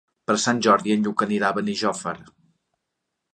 Per 0.29 0.35
Sant 0.43 0.61
Jordi 0.67 0.95
en 0.95 1.03
Lluc 1.07 1.23
anirà 1.25 1.51
a 1.53 1.57
Benijòfar. 1.59 2.15